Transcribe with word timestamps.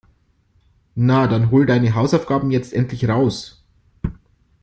Na, 0.95 1.27
dann 1.27 1.51
hol 1.51 1.67
deine 1.67 1.93
Hausaufgaben 1.93 2.49
jetzt 2.49 2.73
endlich 2.73 3.07
raus. 3.07 3.63